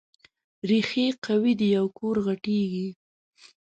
ريښې 0.69 1.05
قوي 1.25 1.53
دي 1.59 1.69
او 1.79 1.85
کور 1.97 2.15
غټېږي. 2.25 2.89